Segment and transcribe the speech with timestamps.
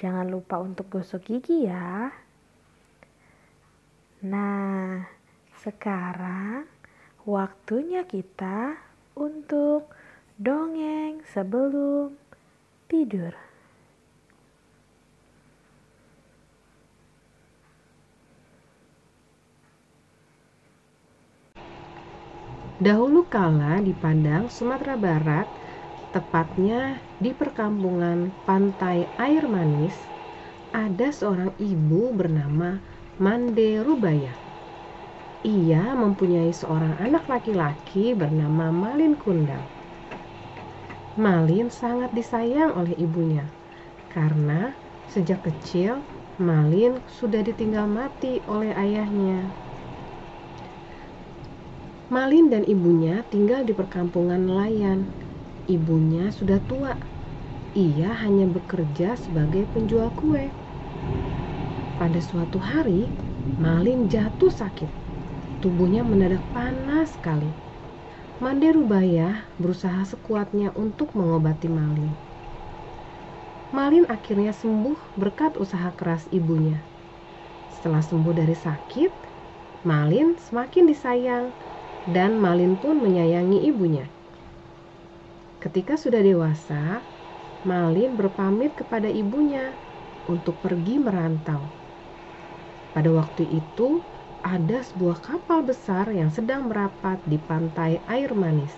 [0.00, 2.08] Jangan lupa untuk gosok gigi ya.
[4.24, 5.04] Nah,
[5.60, 6.64] sekarang
[7.28, 8.80] waktunya kita
[9.12, 9.92] untuk
[10.40, 12.16] dongeng sebelum
[12.88, 13.36] tidur.
[22.80, 25.44] Dahulu kala di Padang, Sumatera Barat,
[26.10, 29.94] tepatnya di perkampungan pantai air manis,
[30.74, 32.82] ada seorang ibu bernama
[33.22, 34.34] Mande Rubaya.
[35.46, 39.62] Ia mempunyai seorang anak laki-laki bernama Malin Kundang.
[41.14, 43.46] Malin sangat disayang oleh ibunya
[44.10, 44.74] karena
[45.14, 46.02] sejak kecil
[46.42, 49.46] Malin sudah ditinggal mati oleh ayahnya.
[52.10, 55.06] Malin dan ibunya tinggal di perkampungan nelayan
[55.68, 56.96] Ibunya sudah tua.
[57.76, 60.48] Ia hanya bekerja sebagai penjual kue.
[62.00, 63.12] Pada suatu hari,
[63.60, 64.88] Malin jatuh sakit.
[65.60, 67.52] Tubuhnya mendadak panas sekali.
[68.40, 72.08] Mande Rubaya berusaha sekuatnya untuk mengobati Malin.
[73.68, 76.80] Malin akhirnya sembuh berkat usaha keras ibunya.
[77.68, 79.12] Setelah sembuh dari sakit,
[79.84, 81.52] Malin semakin disayang
[82.08, 84.08] dan Malin pun menyayangi ibunya.
[85.60, 87.04] Ketika sudah dewasa,
[87.68, 89.76] Malin berpamit kepada ibunya
[90.24, 91.68] untuk pergi merantau.
[92.96, 94.00] Pada waktu itu,
[94.40, 98.72] ada sebuah kapal besar yang sedang merapat di pantai air manis.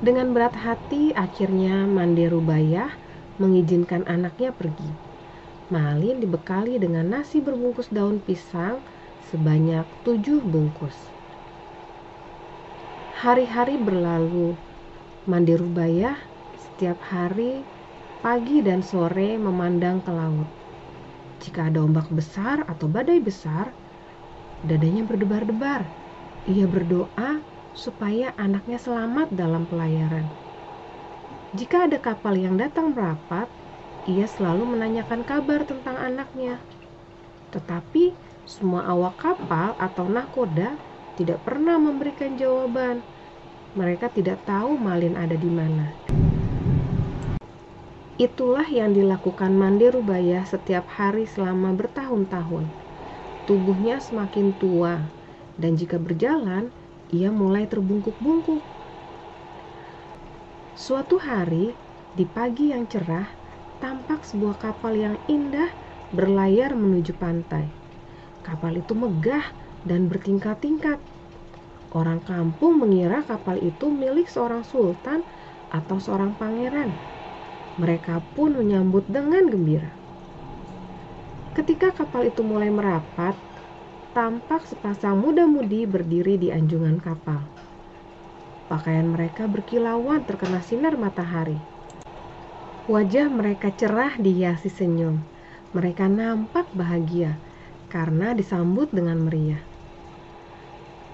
[0.00, 2.88] Dengan berat hati, akhirnya Mande Rubayah
[3.36, 4.88] mengizinkan anaknya pergi.
[5.68, 8.80] Malin dibekali dengan nasi berbungkus daun pisang
[9.20, 11.15] sebanyak tujuh bungkus.
[13.16, 14.52] Hari-hari berlalu.
[15.24, 16.20] Mandi Rubaya
[16.52, 17.64] setiap hari
[18.20, 20.44] pagi dan sore memandang ke laut.
[21.40, 23.72] Jika ada ombak besar atau badai besar,
[24.68, 25.88] dadanya berdebar-debar.
[26.44, 27.40] Ia berdoa
[27.72, 30.28] supaya anaknya selamat dalam pelayaran.
[31.56, 33.48] Jika ada kapal yang datang merapat,
[34.04, 36.60] ia selalu menanyakan kabar tentang anaknya.
[37.48, 38.12] Tetapi
[38.44, 40.76] semua awak kapal atau nahkoda
[41.16, 43.00] tidak pernah memberikan jawaban.
[43.72, 45.92] Mereka tidak tahu Malin ada di mana.
[48.16, 52.64] Itulah yang dilakukan Mande Rubaya setiap hari selama bertahun-tahun.
[53.44, 54.96] Tubuhnya semakin tua,
[55.60, 56.72] dan jika berjalan,
[57.12, 58.64] ia mulai terbungkuk-bungkuk.
[60.76, 61.76] Suatu hari,
[62.16, 63.28] di pagi yang cerah,
[63.84, 65.68] tampak sebuah kapal yang indah
[66.16, 67.68] berlayar menuju pantai.
[68.40, 69.44] Kapal itu megah
[69.86, 70.98] dan bertingkat-tingkat.
[71.94, 75.22] Orang kampung mengira kapal itu milik seorang sultan
[75.70, 76.90] atau seorang pangeran.
[77.78, 79.88] Mereka pun menyambut dengan gembira.
[81.56, 83.32] Ketika kapal itu mulai merapat,
[84.12, 87.40] tampak sepasang muda-mudi berdiri di anjungan kapal.
[88.66, 91.56] Pakaian mereka berkilauan terkena sinar matahari.
[92.90, 95.22] Wajah mereka cerah dihiasi senyum.
[95.70, 97.38] Mereka nampak bahagia
[97.92, 99.75] karena disambut dengan meriah.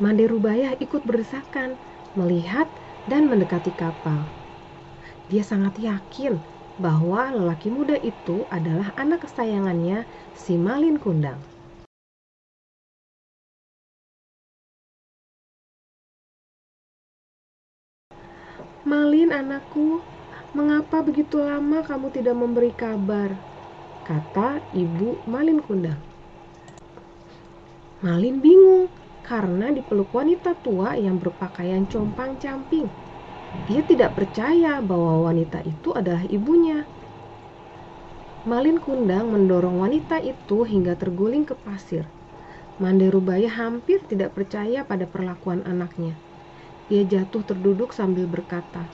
[0.01, 1.77] Mande Rubaya ikut berdesakan,
[2.17, 2.65] melihat
[3.13, 4.25] dan mendekati kapal.
[5.29, 6.41] Dia sangat yakin
[6.81, 11.37] bahwa lelaki muda itu adalah anak kesayangannya, si Malin Kundang.
[18.89, 20.01] Malin anakku,
[20.57, 23.31] mengapa begitu lama kamu tidak memberi kabar?
[24.09, 26.01] Kata ibu Malin Kundang.
[28.03, 28.91] Malin bingung
[29.33, 32.85] karena dipeluk wanita tua yang berpakaian compang-camping.
[33.73, 36.85] Ia tidak percaya bahwa wanita itu adalah ibunya.
[38.45, 42.05] Malin Kundang mendorong wanita itu hingga terguling ke pasir.
[42.77, 46.13] Mande Rubaya hampir tidak percaya pada perlakuan anaknya.
[46.93, 48.85] Ia jatuh terduduk sambil berkata,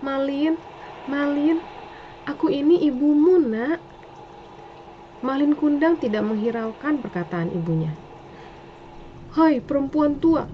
[0.00, 0.56] Malin,
[1.04, 1.60] Malin,
[2.24, 3.76] aku ini ibumu nak.
[5.20, 7.92] Malin Kundang tidak menghiraukan perkataan ibunya.
[9.30, 10.50] Hai perempuan tua,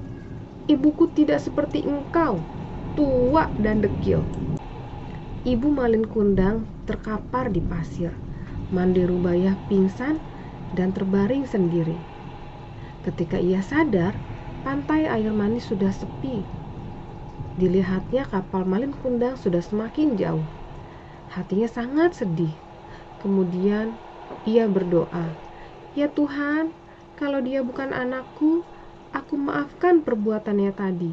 [0.68, 2.44] ibuku tidak seperti engkau,
[2.92, 4.28] tua dan dekil.
[5.48, 8.12] Ibu Malin Kundang terkapar di pasir.
[8.68, 10.20] Mande Rubayah pingsan
[10.76, 11.96] dan terbaring sendiri.
[13.00, 14.20] Ketika ia sadar,
[14.60, 16.44] pantai air manis sudah sepi.
[17.56, 20.44] Dilihatnya kapal Malin Kundang sudah semakin jauh.
[21.32, 22.52] Hatinya sangat sedih.
[23.24, 23.96] Kemudian
[24.44, 25.32] ia berdoa,
[25.96, 26.76] "Ya Tuhan,
[27.16, 28.60] kalau dia bukan anakku,
[29.16, 31.12] aku maafkan perbuatannya tadi.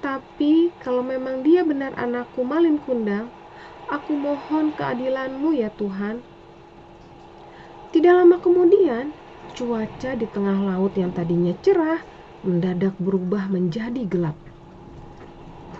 [0.00, 3.28] Tapi kalau memang dia benar anakku Malin Kundang,
[3.92, 6.24] aku mohon keadilanmu ya Tuhan."
[7.88, 9.12] Tidak lama kemudian,
[9.56, 12.00] cuaca di tengah laut yang tadinya cerah
[12.44, 14.36] mendadak berubah menjadi gelap.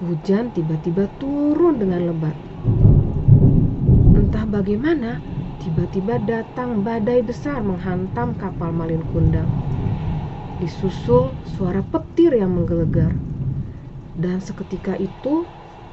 [0.00, 2.36] Hujan tiba-tiba turun dengan lebat.
[4.14, 5.20] Entah bagaimana,
[5.58, 9.50] tiba-tiba datang badai besar menghantam kapal Malin Kundang.
[10.62, 13.14] Disusul suara petir yang menggelegar.
[14.18, 15.46] Dan seketika itu,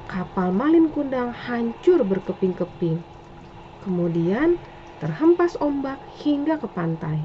[0.09, 3.01] kapal Malin Kundang hancur berkeping-keping.
[3.85, 4.57] Kemudian,
[5.01, 7.21] terhempas ombak hingga ke pantai.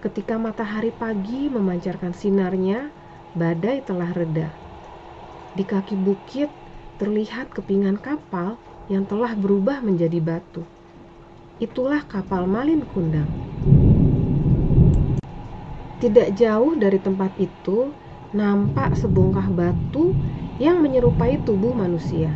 [0.00, 2.88] Ketika matahari pagi memancarkan sinarnya,
[3.36, 4.48] badai telah reda.
[5.52, 6.48] Di kaki bukit
[7.02, 8.56] terlihat kepingan kapal
[8.88, 10.64] yang telah berubah menjadi batu.
[11.60, 13.28] Itulah kapal Malin Kundang.
[16.02, 17.92] Tidak jauh dari tempat itu
[18.34, 20.12] nampak sebongkah batu
[20.58, 22.32] yang menyerupai tubuh manusia.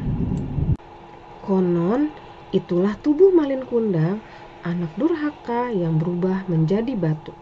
[1.43, 2.11] Konon,
[2.53, 4.21] Itulah tubuh Malin Kundang,
[4.61, 7.33] anak durhaka yang berubah menjadi batu.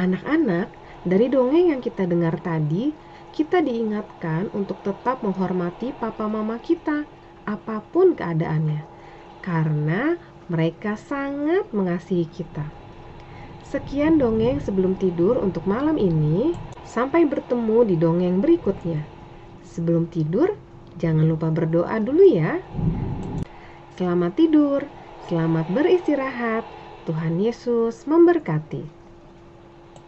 [0.00, 0.72] Anak-anak,
[1.04, 2.96] dari dongeng yang kita dengar tadi,
[3.36, 7.04] kita diingatkan untuk tetap menghormati papa mama kita,
[7.50, 8.86] apa pun keadaannya,
[9.42, 10.14] karena
[10.46, 12.62] mereka sangat mengasihi kita.
[13.66, 16.54] Sekian dongeng sebelum tidur untuk malam ini.
[16.82, 19.06] Sampai bertemu di dongeng berikutnya.
[19.62, 20.58] Sebelum tidur,
[20.98, 22.58] jangan lupa berdoa dulu ya.
[23.94, 24.82] Selamat tidur,
[25.30, 26.66] selamat beristirahat.
[27.06, 28.99] Tuhan Yesus memberkati.